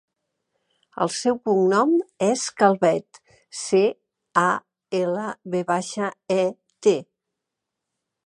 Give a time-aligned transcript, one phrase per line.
[1.03, 1.91] El seu cognom
[2.27, 3.19] és Calvet:
[3.59, 3.83] ce,
[4.43, 4.47] a,
[5.01, 5.27] ela,
[5.57, 6.41] ve baixa, e,
[6.87, 6.95] te.